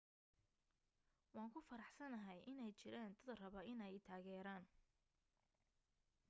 [1.35, 4.63] waan ku faraxsanahay inay jiraan dad raba inay i taageeraan